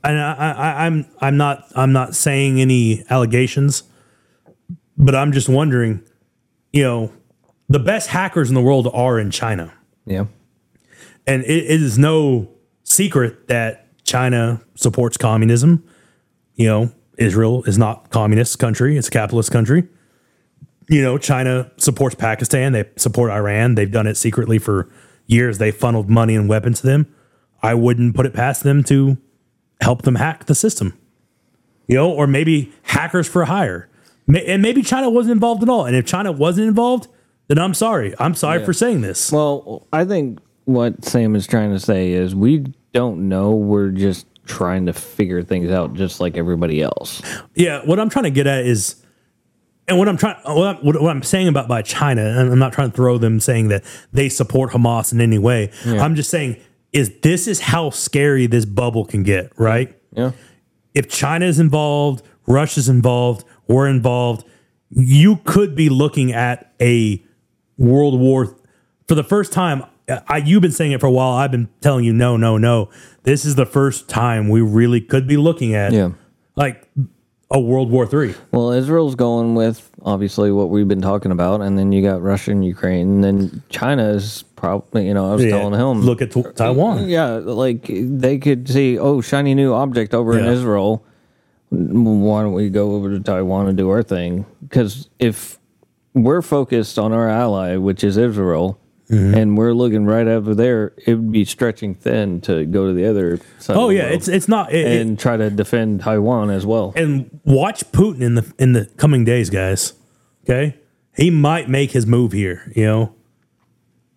[0.04, 3.82] and I, I, I'm I'm not I'm not saying any allegations,
[4.96, 6.02] but I'm just wondering.
[6.72, 7.12] You know,
[7.68, 9.72] the best hackers in the world are in China,
[10.04, 10.26] yeah,
[11.26, 12.50] and it, it is no
[12.84, 15.82] secret that China supports communism.
[16.54, 19.88] You know, Israel is not a communist country; it's a capitalist country.
[20.88, 22.72] You know, China supports Pakistan.
[22.72, 23.74] They support Iran.
[23.74, 24.88] They've done it secretly for
[25.26, 25.58] years.
[25.58, 27.14] They funneled money and weapons to them.
[27.62, 29.18] I wouldn't put it past them to
[29.80, 30.98] help them hack the system.
[31.86, 33.88] You know, or maybe hackers for hire.
[34.26, 35.86] And maybe China wasn't involved at all.
[35.86, 37.08] And if China wasn't involved,
[37.48, 38.14] then I'm sorry.
[38.18, 39.32] I'm sorry for saying this.
[39.32, 43.52] Well, I think what Sam is trying to say is we don't know.
[43.52, 47.22] We're just trying to figure things out, just like everybody else.
[47.54, 49.02] Yeah, what I'm trying to get at is,
[49.88, 52.72] and what I'm trying, what I'm, what, I'm saying about by China, and I'm not
[52.72, 55.70] trying to throw them saying that they support Hamas in any way.
[55.86, 56.56] I'm just saying
[56.92, 59.94] is this is how scary this bubble can get, right?
[60.12, 60.32] Yeah,
[60.94, 64.46] If China is involved, Russia's involved, we're involved,
[64.90, 67.22] you could be looking at a
[67.76, 68.56] world war
[69.06, 69.84] for the first time.
[70.26, 71.32] I, you've been saying it for a while.
[71.32, 72.88] I've been telling you, no, no, no.
[73.24, 76.12] This is the first time we really could be looking at, Yeah.
[76.56, 76.88] like
[77.50, 78.34] a World War Three.
[78.52, 82.50] Well, Israel's going with obviously what we've been talking about, and then you got Russia
[82.50, 86.20] and Ukraine, and then China is probably you know I was Yeah, telling him Look
[86.20, 87.08] at T- Taiwan.
[87.08, 91.04] Yeah, like they could see, oh, shiny new object over in Israel.
[91.70, 94.46] Why don't we go over to Taiwan and do our thing?
[94.62, 95.58] Because if
[96.14, 98.78] we're focused on our ally, which is Israel,
[99.10, 103.06] and we're looking right over there, it would be stretching thin to go to the
[103.06, 103.76] other side.
[103.76, 104.72] Oh of the yeah, it's it's not.
[104.72, 106.92] It, it- and try to defend Taiwan as well.
[106.94, 109.94] and watch Putin in the in the coming days, guys.
[110.44, 110.76] Okay,
[111.16, 112.70] he might make his move here.
[112.76, 113.14] You know,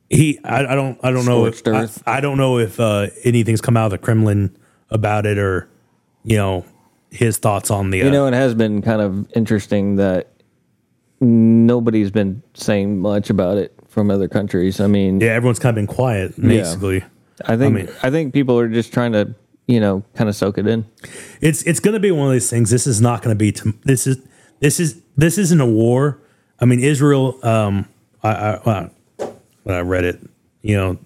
[0.10, 0.40] he.
[0.44, 1.00] I, I don't.
[1.04, 1.46] I don't know.
[1.46, 1.66] If.
[1.68, 4.58] I, I don't know if uh, anything's come out of the Kremlin
[4.90, 5.70] about it, or
[6.26, 6.66] you know,
[7.12, 8.02] his thoughts on the.
[8.02, 10.28] Uh, You know, it has been kind of interesting that
[11.20, 14.80] nobody's been saying much about it from other countries.
[14.80, 17.04] I mean, yeah, everyone's kind of been quiet, basically.
[17.46, 19.36] I think I, mean- think people are just trying to,
[19.68, 20.86] you know, kind of soak it in.
[21.42, 22.70] It's it's going to be one of these things.
[22.70, 23.52] This is not going to be.
[23.52, 24.18] To, this is
[24.60, 26.20] this is this isn't a war.
[26.60, 27.38] I mean, Israel.
[27.44, 27.88] Um,
[28.24, 28.90] I, I
[29.64, 30.20] when I read it,
[30.62, 30.98] you know,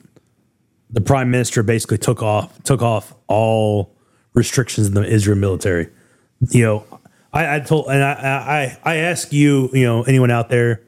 [0.90, 3.96] the prime minister basically took off took off all
[4.34, 5.90] restrictions in the Israel military.
[6.50, 7.00] You know,
[7.34, 10.82] I, I told and I, I I ask you, you know, anyone out there,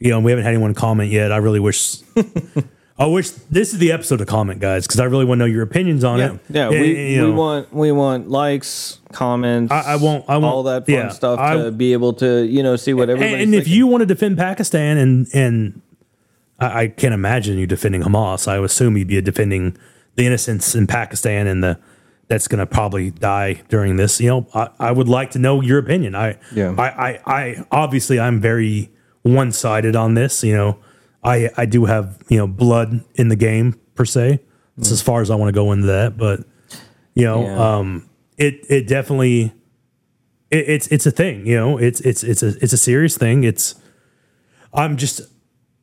[0.00, 1.32] you know, we haven't had anyone comment yet.
[1.32, 1.96] I really wish.
[3.00, 5.52] I wish this is the episode to comment, guys, because I really want to know
[5.52, 6.40] your opinions on it.
[6.50, 9.70] Yeah, And, we, you we want we want likes, comments.
[9.72, 12.42] I- I won't- I won't- all that fun yeah, stuff I- to be able to
[12.44, 13.34] you know see what everybody.
[13.34, 15.80] and, and if you want to defend Pakistan and and
[16.58, 18.48] I, I can't imagine you defending Hamas.
[18.48, 19.76] I assume you'd be defending
[20.16, 21.78] the innocents in Pakistan and the
[22.26, 24.20] that's going to probably die during this.
[24.20, 26.16] You know, I, I would like to know your opinion.
[26.16, 26.74] I Yeah.
[26.76, 28.90] I, I, I obviously I'm very
[29.22, 30.42] one sided on this.
[30.44, 30.78] You know,
[31.22, 34.40] I I do have you know blood in the game per se.
[34.78, 36.40] It's as far as I want to go into that, but
[37.14, 37.76] you know, Yeah.
[37.78, 39.52] um, it it definitely
[40.50, 41.46] it, it's it's a thing.
[41.46, 43.42] You know, it's it's it's a it's a serious thing.
[43.44, 43.74] It's
[44.72, 45.20] I'm just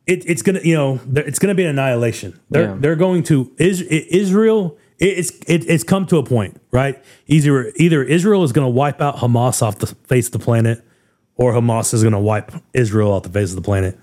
[0.07, 2.39] it, it's gonna you know it's gonna be an annihilation.
[2.49, 2.75] They're Yeah.
[2.79, 4.77] they're going to is Israel.
[4.97, 7.03] It's it, it's come to a point, right?
[7.27, 10.84] Either either Israel is going to wipe out Hamas off the face of the planet,
[11.37, 13.97] or Hamas is going to wipe Israel off the face of the planet.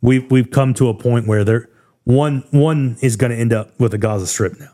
[0.00, 1.68] We've we've come to a point where there
[2.04, 4.72] one one is going to end up with the Gaza Strip now.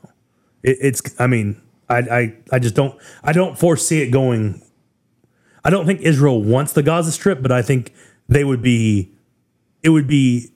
[0.63, 4.63] It, it's I mean I, I I just don't I don't foresee it going.
[5.65, 7.93] I don't think Israel wants the Gaza Strip, but I think
[8.29, 9.11] they would be
[9.83, 10.51] it would be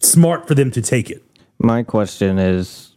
[0.00, 1.22] smart for them to take it.
[1.58, 2.92] My question is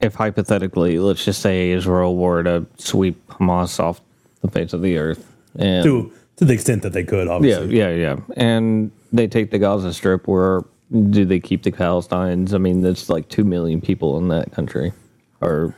[0.00, 4.00] if hypothetically, let's just say Israel were to sweep Hamas off
[4.42, 7.28] the face of the earth and to to the extent that they could.
[7.28, 8.16] Obviously, yeah, yeah.
[8.16, 8.34] Yeah.
[8.36, 10.62] And they take the Gaza Strip where
[11.10, 12.54] do they keep the Palestinians?
[12.54, 14.92] I mean, there's like 2 million people in that country
[15.40, 15.74] or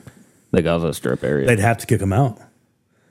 [0.50, 1.46] the Gaza Strip area.
[1.46, 2.38] they'd have to kick them out.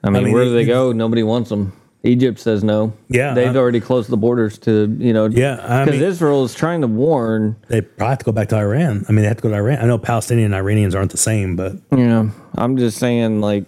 [0.04, 0.92] I mean, mean, where do they go?
[0.92, 1.74] Nobody wants them.
[2.04, 2.94] Egypt says no.
[3.10, 5.26] Yeah, they've I- already closed the borders to you know.
[5.26, 7.56] Yeah, because Israel is trying to warn.
[7.68, 9.04] They probably have to go back to Iran.
[9.10, 9.80] I mean, they have to go to Iran.
[9.80, 13.66] I know Palestinian and Iranians aren't the same, but You know, I'm just saying, like,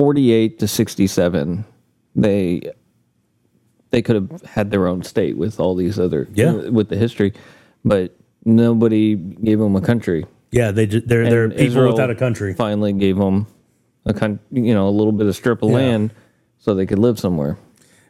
[0.00, 1.62] 48 to 67,
[2.16, 2.62] they
[3.90, 6.52] they could have had their own state with all these other Yeah.
[6.70, 7.34] with the history,
[7.84, 10.24] but nobody gave them a country.
[10.52, 12.54] yeah, they ju- they're they're people Israel without a country.
[12.54, 13.46] Finally, gave them
[14.06, 15.76] a con- you know a little bit of strip of Yeah.
[15.76, 16.14] land
[16.58, 17.58] so they could live somewhere.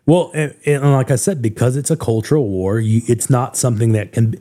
[0.07, 3.91] Well, and, and like I said, because it's a cultural war, you, it's not something
[3.93, 4.37] that can,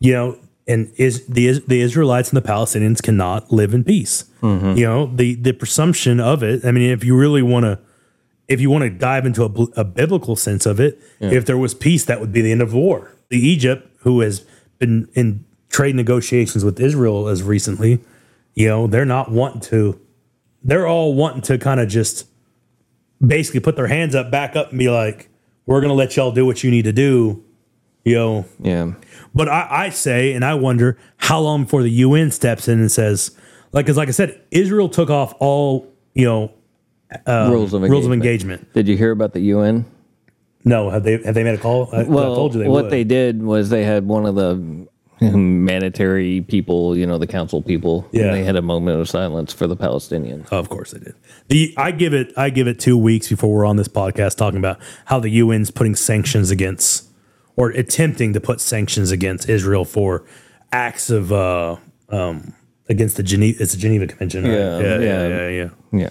[0.00, 0.36] you know,
[0.66, 4.24] and is the the Israelites and the Palestinians cannot live in peace.
[4.42, 4.78] Mm-hmm.
[4.78, 6.64] You know, the the presumption of it.
[6.64, 7.78] I mean, if you really want to,
[8.48, 11.74] if you want to dive into a, a biblical sense of it, if there was
[11.74, 13.14] peace, that would be the end of war.
[13.28, 14.44] The Egypt, who has
[14.78, 18.00] been in trade negotiations with Israel as recently,
[18.54, 20.00] you know, they're not wanting to.
[20.62, 22.26] They're all wanting to kind of just
[23.24, 25.28] basically put their hands up, back up, and be like,
[25.66, 27.44] "We're going to let y'all do what you need to do,"
[28.04, 28.44] know.
[28.60, 28.92] Yeah,
[29.34, 32.92] But I, I say, and I wonder how long before the UN steps in and
[32.92, 33.30] says,
[33.72, 36.52] like, because like I said, Israel took off all you know
[37.26, 37.90] um, rules of engagement.
[37.92, 38.72] rules of engagement.
[38.74, 39.86] Did you hear about the UN?
[40.64, 41.88] No, have they have they made a call?
[41.92, 42.90] I, I Well, told you they what would.
[42.92, 44.86] they did was they had one of the
[45.20, 48.08] humanitarian people, you know, the council people.
[48.12, 48.32] and Yeah.
[48.32, 50.46] they had a moment of silence for the Palestinians.
[50.52, 51.14] Oh, of course they did.
[51.48, 54.58] The I give it I give it two weeks before we're on this podcast talking
[54.58, 57.03] about how the UN's putting sanctions against
[57.56, 60.24] or attempting to put sanctions against Israel for
[60.72, 61.76] acts of uh
[62.08, 62.52] um
[62.88, 64.44] against the Geneva it's a Geneva Convention.
[64.44, 64.52] Right?
[64.52, 65.28] Yeah, yeah, yeah, yeah.
[65.28, 65.68] yeah, yeah.
[66.00, 66.10] Yeah.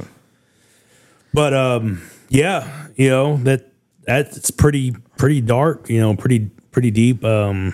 [1.34, 3.72] But um yeah, you know, that
[4.06, 7.24] that's pretty pretty dark, you know, pretty pretty deep.
[7.24, 7.74] Um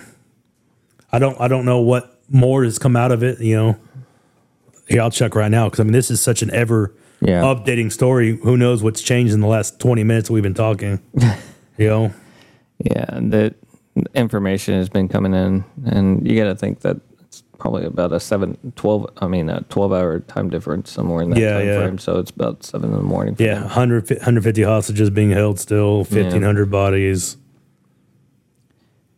[1.12, 3.78] I don't I don't know what more has come out of it, you know.
[4.88, 7.42] Here, I'll check right now because I mean this is such an ever Yeah.
[7.44, 8.38] updating story.
[8.38, 11.00] Who knows what's changed in the last twenty minutes we've been talking.
[11.78, 12.14] you know?
[12.80, 13.56] Yeah, the
[14.16, 18.20] information has been coming in, and you got to think that it's probably about a
[18.20, 21.76] 7, 12, I mean, a 12 hour time difference somewhere in that Yeah, time yeah.
[21.76, 21.98] frame.
[21.98, 23.36] So it's about 7 in the morning.
[23.38, 23.64] Yeah, them.
[23.64, 27.38] 100, 150 hostages being held still, fifteen hundred bodies.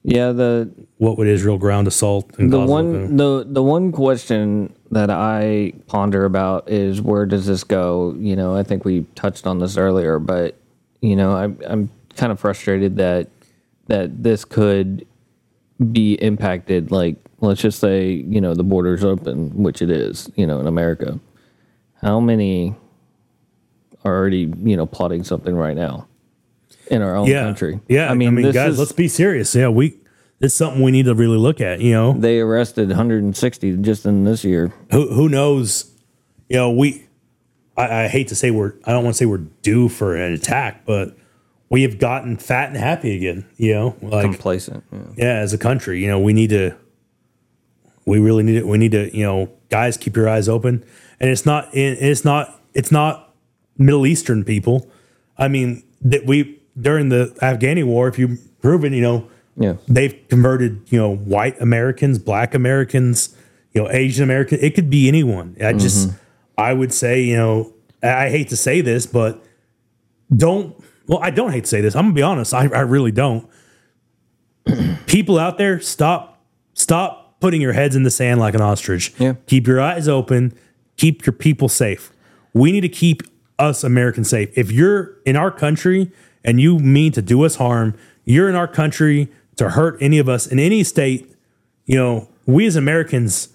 [0.03, 5.11] Yeah, the What would Israel ground assault the Gaza one the the one question that
[5.11, 8.15] I ponder about is where does this go?
[8.17, 10.55] You know, I think we touched on this earlier, but
[11.01, 13.29] you know, I'm I'm kind of frustrated that
[13.91, 15.05] that this could
[15.91, 16.91] be impacted.
[16.91, 20.31] Like, let's just say you know the borders open, which it is.
[20.35, 21.19] You know, in America,
[22.01, 22.73] how many
[24.05, 26.07] are already you know plotting something right now
[26.89, 27.81] in our own yeah, country?
[27.89, 29.53] Yeah, I mean, this guys, is, let's be serious.
[29.53, 29.97] Yeah, we
[30.39, 31.81] it's something we need to really look at.
[31.81, 34.73] You know, they arrested 160 just in this year.
[34.91, 35.91] who who knows?
[36.47, 37.07] You know, we.
[37.75, 38.73] I, I hate to say we're.
[38.85, 41.17] I don't want to say we're due for an attack, but
[41.71, 43.45] we have gotten fat and happy again.
[43.55, 44.83] You know, like complacent.
[44.91, 44.99] Yeah.
[45.15, 46.75] yeah, as a country, you know, we need to.
[48.05, 48.67] We really need it.
[48.67, 50.83] We need to, you know, guys, keep your eyes open.
[51.19, 51.69] And it's not.
[51.73, 52.61] It's not.
[52.73, 53.33] It's not
[53.77, 54.89] Middle Eastern people.
[55.37, 59.75] I mean, that we during the Afghani war, if you've proven, you know, Yeah.
[59.87, 63.35] they've converted, you know, white Americans, black Americans,
[63.73, 64.59] you know, Asian American.
[64.61, 65.55] It could be anyone.
[65.63, 66.17] I just, mm-hmm.
[66.57, 69.43] I would say, you know, I hate to say this, but
[70.35, 70.75] don't.
[71.07, 71.95] Well, I don't hate to say this.
[71.95, 72.53] I'm gonna be honest.
[72.53, 73.49] I, I really don't.
[75.07, 79.13] People out there, stop, stop putting your heads in the sand like an ostrich.
[79.17, 79.33] Yeah.
[79.47, 80.53] Keep your eyes open.
[80.95, 82.13] Keep your people safe.
[82.53, 83.23] We need to keep
[83.57, 84.55] us Americans safe.
[84.55, 86.11] If you're in our country
[86.43, 90.29] and you mean to do us harm, you're in our country to hurt any of
[90.29, 91.35] us in any state.
[91.85, 93.49] You know, we as Americans,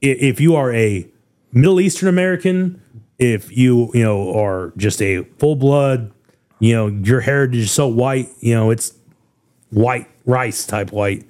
[0.00, 1.08] if you are a
[1.52, 2.80] Middle Eastern American,
[3.18, 6.12] if you you know are just a full blood,
[6.58, 8.94] you know your heritage is so white, you know it's
[9.70, 11.24] white rice type white.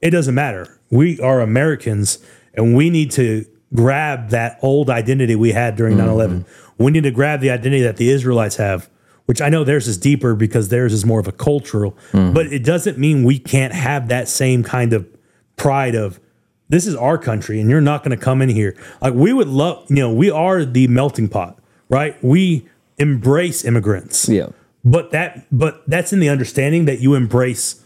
[0.00, 0.78] It doesn't matter.
[0.90, 2.18] We are Americans,
[2.54, 6.28] and we need to grab that old identity we had during 9-11.
[6.28, 6.82] Mm-hmm.
[6.84, 8.88] We need to grab the identity that the Israelites have,
[9.26, 12.32] which I know theirs is deeper because theirs is more of a cultural, mm-hmm.
[12.32, 15.08] but it doesn't mean we can't have that same kind of
[15.56, 16.20] pride of
[16.68, 18.76] this is our country and you're not going to come in here.
[19.00, 22.22] Like we would love, you know, we are the melting pot, right?
[22.24, 24.28] We embrace immigrants.
[24.28, 24.48] Yeah.
[24.84, 27.82] But that but that's in the understanding that you embrace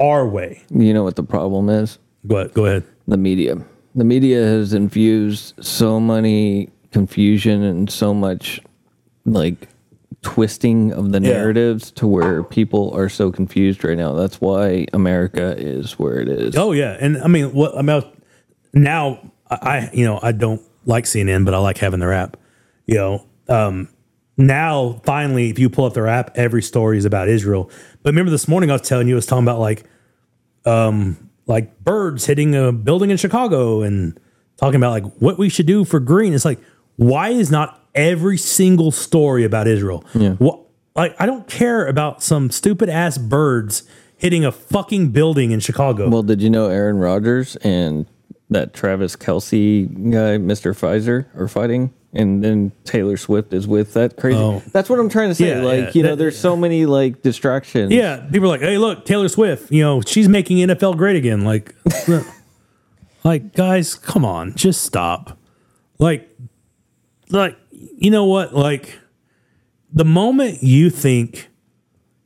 [0.00, 0.62] our way.
[0.70, 1.98] You know what the problem is?
[2.26, 2.54] Go ahead.
[2.54, 2.84] Go ahead.
[3.06, 3.56] The media.
[3.94, 8.60] The media has infused so many confusion and so much
[9.24, 9.68] like
[10.22, 11.32] twisting of the Yeah.
[11.34, 14.12] narratives to where people are so confused right now.
[14.14, 16.56] That's why America is where it is.
[16.56, 18.02] Oh yeah, and I mean, what I mean,
[18.74, 19.18] now
[19.50, 22.36] I I- you know I don't like CNN, but I like having their app.
[22.86, 23.88] You know, um,
[24.46, 27.70] now finally, if you pull up their app, every story is about Israel.
[28.02, 29.84] But remember this morning I was telling you, I was talking about like,
[30.64, 34.18] um, like birds hitting a building in Chicago and
[34.56, 36.34] talking about like what we should do for green.
[36.34, 36.60] It's like,
[36.96, 40.04] why is not every single story about Israel?
[40.14, 40.32] Yeah.
[40.34, 40.60] What
[40.94, 43.84] like I don't care about some stupid ass birds
[44.16, 46.08] hitting a fucking building in Chicago.
[46.08, 48.06] Well, did you know Aaron Rodgers and
[48.50, 50.72] that Travis Kelce guy, Mr.
[50.72, 51.92] Pfizer, are fighting?
[52.14, 54.38] And then Taylor Swift is with that crazy.
[54.38, 54.62] Oh.
[54.72, 55.48] That's what I'm trying to say.
[55.48, 55.90] Yeah, like, yeah.
[55.94, 57.90] you know, That- there's so many like distractions.
[57.92, 59.72] Yeah, people are like, "Hey, look, Taylor Swift.
[59.72, 61.74] You know, she's making NFL great again." Like,
[63.24, 65.38] like guys, come on, just stop.
[65.98, 66.28] Like,
[67.30, 68.54] like you know what?
[68.54, 68.98] Like,
[69.90, 71.48] the moment you think,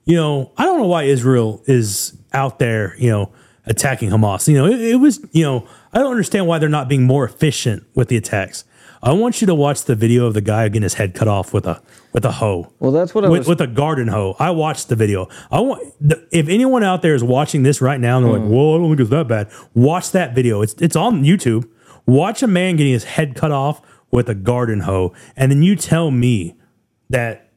[0.05, 3.33] you know, I don't know why Israel is out there, you know,
[3.67, 4.49] attacking Hamas.
[4.49, 7.25] You know, it, it was, you know, I don't understand why they're not being more
[7.25, 8.65] efficient with the attacks.
[9.07, 11.53] I want you to watch the video of the guy getting his head cut off
[11.55, 11.81] with a
[12.13, 13.49] with a hoe Well, that's what I with, was.
[13.49, 14.35] with a garden hoe.
[14.41, 15.29] I watched the video.
[15.49, 18.43] I want the, if anyone out there is watching this right now and they're like,
[18.43, 18.51] hmm.
[18.51, 20.61] "Whoa, I don't think it's that bad." Watch that video.
[20.61, 21.69] It's it's on YouTube.
[22.05, 25.77] Watch a man getting his head cut off with a garden hoe, and then you
[25.77, 26.57] tell me
[27.09, 27.53] that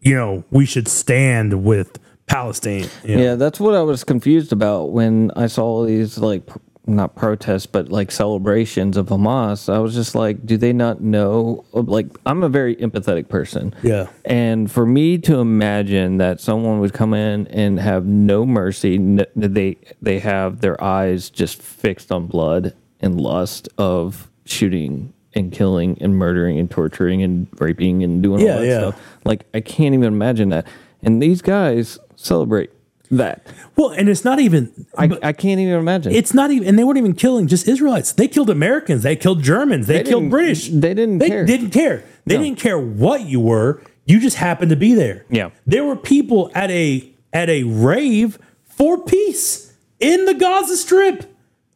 [0.00, 2.88] you know we should stand with Palestine.
[3.04, 3.22] you know?
[3.22, 6.48] Yeah, that's what I was confused about when I saw all these like
[6.86, 9.72] not protests but like celebrations of Hamas.
[9.72, 11.64] I was just like, do they not know?
[11.72, 13.74] Like, I'm a very empathetic person.
[13.82, 14.08] Yeah.
[14.24, 19.26] And for me to imagine that someone would come in and have no mercy, n-
[19.36, 25.96] they they have their eyes just fixed on blood and lust of shooting and killing
[26.00, 28.78] and murdering and torturing and raping and doing Yeah, all that yeah.
[28.90, 29.00] stuff.
[29.24, 30.66] Like I can't even imagine that.
[31.02, 32.70] And these guys celebrate
[33.18, 33.46] that.
[33.76, 34.86] Well, and it's not even.
[34.96, 36.12] I, I can't even imagine.
[36.12, 38.12] It's not even, and they weren't even killing just Israelites.
[38.12, 39.02] They killed Americans.
[39.02, 39.86] They killed Germans.
[39.86, 40.68] They, They killed didn't- British.
[40.68, 41.44] they didn't They care.
[41.46, 42.04] didn't care.
[42.26, 42.42] They No.
[42.44, 43.82] didn't care what you were.
[44.06, 45.24] You just happened to be there.
[45.30, 45.50] Yeah.
[45.66, 51.24] There were people at a at a rave for peace in the Gaza Strip,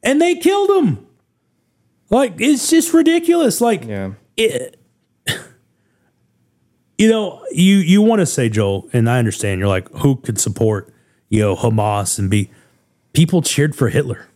[0.03, 1.07] and they killed them.
[2.11, 3.61] Like it's just ridiculous.
[3.61, 4.13] Like Yeah.
[4.37, 4.77] it,
[6.99, 9.59] you know, you you want to say Joel, and I understand.
[9.61, 10.93] You're like, who could support
[11.29, 12.51] you know Hamas and be
[13.13, 14.27] people cheered for Hitler.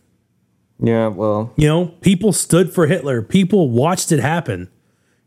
[0.83, 3.21] Yeah, well, You know, people stood for Hitler.
[3.21, 4.67] People watched it happen.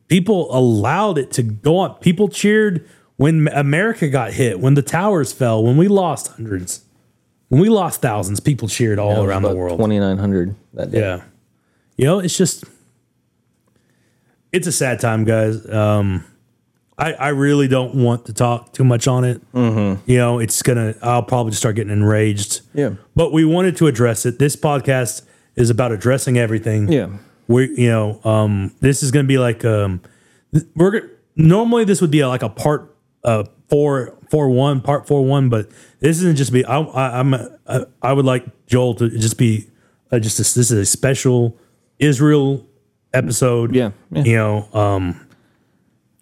[0.08, 1.94] People allowed it to go on.
[2.00, 2.84] People cheered
[3.16, 6.84] when America got hit, when the towers fell, when we lost hundreds,
[7.48, 8.40] when we lost thousands.
[8.40, 9.78] People cheered all around the world.
[9.78, 10.98] twenty nine hundred that day.
[11.00, 11.22] Yeah.
[11.96, 12.64] You know, it's just
[14.52, 15.64] it's a sad time, guys.
[15.70, 16.24] Um
[16.96, 19.52] I, I really don't want to talk too much on it.
[19.52, 20.08] Mm-hmm.
[20.10, 20.94] You know, it's gonna.
[21.02, 22.60] I'll probably just start getting enraged.
[22.72, 22.94] Yeah.
[23.16, 24.38] But we wanted to address it.
[24.38, 25.22] This podcast
[25.56, 26.90] is about addressing everything.
[26.90, 27.08] Yeah.
[27.48, 30.02] We, you know, um, this is gonna be like, um,
[30.76, 35.24] we're normally this would be a, like a part uh four four one part four
[35.24, 36.64] one, but this isn't just be.
[36.64, 39.68] I, I I'm I, I would like Joel to just be
[40.12, 41.58] uh, just this, this is a special
[41.98, 42.66] Israel
[43.12, 43.74] episode.
[43.74, 44.22] Yeah, yeah.
[44.22, 45.26] You know, um,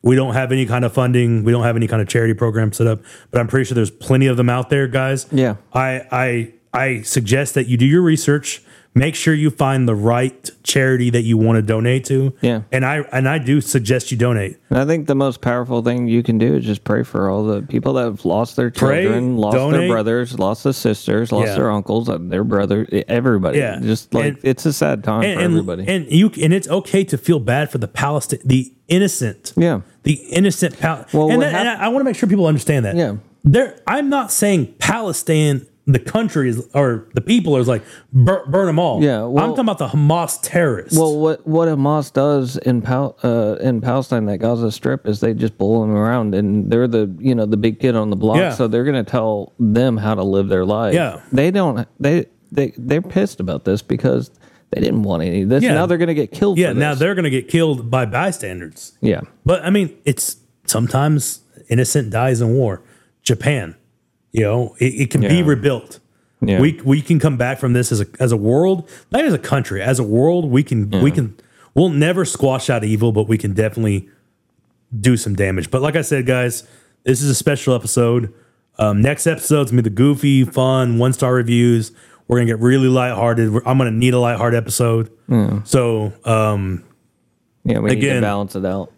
[0.02, 1.44] we don't have any kind of funding.
[1.44, 3.90] We don't have any kind of charity program set up, but I'm pretty sure there's
[3.90, 5.26] plenty of them out there, guys.
[5.30, 5.56] Yeah.
[5.72, 8.62] I I I suggest that you do your research.
[8.94, 12.34] Make sure you find the right charity that you want to donate to.
[12.42, 12.62] Yeah.
[12.70, 14.58] And I and I do suggest you donate.
[14.68, 17.42] And I think the most powerful thing you can do is just pray for all
[17.46, 19.80] the people that have lost their Pray, children, lost donate.
[19.80, 21.54] their brothers, lost their sisters, lost Yeah.
[21.54, 23.58] their uncles, uh, their brother, everybody.
[23.60, 23.78] Yeah.
[23.80, 25.84] Just like And- it's a sad time And for and, everybody.
[25.88, 29.54] and you and it's okay to feel bad for the Palestine the innocent.
[29.56, 29.80] yeah.
[30.02, 32.46] The innocent Pal- Well, and, what that- and hap- I, want to make sure people
[32.46, 32.96] understand that.
[32.96, 33.14] Yeah.
[33.42, 38.66] There I'm not saying Palestine the country is or the people is like bur- burn
[38.66, 39.02] them all.
[39.02, 40.96] Yeah, well- I'm talking about the Hamas terrorists.
[40.98, 45.34] Well, what what Hamas does in Pal- uh, in Palestine, that Gaza Strip, is they
[45.34, 48.36] just bull them around, and they're the you know the big kid on the block,
[48.36, 48.52] Yeah.
[48.52, 50.94] so they're going to tell them how to live their life.
[50.94, 51.20] Yeah.
[51.32, 54.30] they don't they they they're pissed about this because
[54.70, 55.62] they didn't want any of this.
[55.64, 55.74] Yeah.
[55.74, 56.58] Now they're going to get killed.
[56.58, 58.92] yeah, now they're going to get killed by bystanders.
[59.00, 62.82] yeah But I mean, it's sometimes innocent dies in war.
[63.22, 63.74] Japan,
[64.32, 66.00] you know, it, it can be rebuilt.
[66.40, 66.60] Yeah.
[66.60, 69.38] We we can come back from this as a as a world, not as a
[69.38, 70.50] country, as a world.
[70.50, 71.36] We can we can
[71.74, 74.08] we'll never squash out evil, but we can definitely
[74.98, 75.70] do some damage.
[75.70, 76.66] But like I said, guys,
[77.04, 78.32] this is a special episode.
[78.78, 81.92] Um, next episode's gonna be the goofy, fun, one star reviews.
[82.26, 83.52] We're gonna get really lighthearted.
[83.52, 85.10] We're, I'm gonna need a lighthearted episode.
[85.64, 86.82] So um,
[87.64, 87.78] yeah.
[87.78, 88.92] We need Again- to balance it out.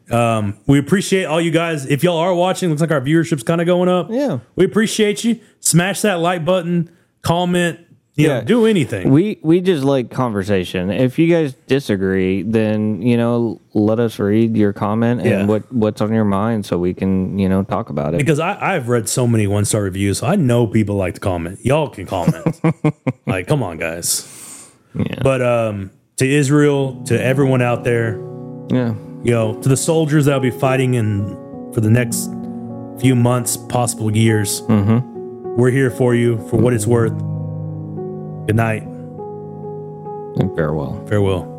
[0.67, 1.87] we appreciate all you guys.
[1.87, 4.09] If y'all are watching, looks like our viewership's kind of going up.
[4.11, 4.39] Yeah.
[4.57, 5.41] We appreciate you.
[5.61, 6.91] Smash that like button,
[7.23, 7.81] comment,
[8.17, 8.41] you know, Yeah.
[8.43, 9.11] do anything.
[9.11, 10.89] We we just like conversation.
[10.91, 15.47] If you guys disagree, then you know let us read your comment and Yeah.
[15.47, 18.19] what what's on your mind, so we can you know talk about it.
[18.19, 21.21] because I, I've read so many one star reviews, so I know people like to
[21.21, 21.59] comment.
[21.65, 22.61] Y'all can comment.
[23.27, 24.71] like, come on, guys.
[24.95, 25.19] Yeah.
[25.23, 28.21] But um, to Israel, to everyone out there,
[28.71, 28.95] Yeah.
[29.23, 31.29] you know, to the soldiers that'll be fighting in
[31.73, 32.31] for the next
[33.01, 34.63] few months, possible years.
[34.63, 35.57] Mm-hmm.
[35.57, 37.17] We're here for you for what it's worth.
[38.47, 38.83] Good night.
[38.83, 41.05] And farewell.
[41.07, 41.54] Farewell.